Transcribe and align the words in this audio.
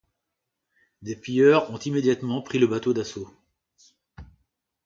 Des 1.03 1.15
pilleurs 1.15 1.69
ont 1.69 1.77
immédiatement 1.77 2.41
pris 2.41 2.57
le 2.57 2.65
bateau 2.65 2.91
d'assaut. 2.91 3.31